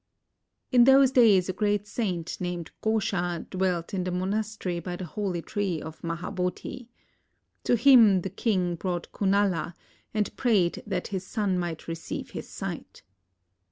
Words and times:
In 0.71 0.85
those 0.85 1.11
days 1.11 1.47
a 1.47 1.53
great 1.53 1.85
saint 1.85 2.41
named 2.41 2.71
Ghosha 2.81 3.45
dwelt 3.51 3.93
in 3.93 4.03
the 4.03 4.09
monastery 4.09 4.79
by 4.79 4.95
the 4.95 5.05
holy 5.05 5.43
tree 5.43 5.79
of 5.79 6.01
Mahabodhi. 6.01 6.87
To 7.65 7.75
him 7.75 8.21
the 8.21 8.31
king 8.31 8.73
brought 8.73 9.11
Kimala, 9.11 9.75
and 10.11 10.35
prayed 10.35 10.81
that 10.87 11.09
his 11.09 11.23
son 11.27 11.59
might 11.59 11.87
receive 11.87 12.31
his 12.31 12.49
sight. 12.49 13.03